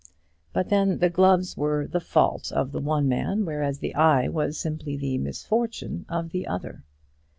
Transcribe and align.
But 0.51 0.69
then 0.69 0.97
the 0.97 1.11
gloves 1.11 1.55
were 1.55 1.85
the 1.85 1.99
fault 1.99 2.51
of 2.51 2.71
the 2.71 2.79
one 2.79 3.07
man, 3.07 3.45
whereas 3.45 3.77
the 3.77 3.93
eye 3.93 4.29
was 4.29 4.57
simply 4.57 4.97
the 4.97 5.19
misfortune 5.19 6.07
of 6.09 6.31
the 6.31 6.47
other. 6.47 6.83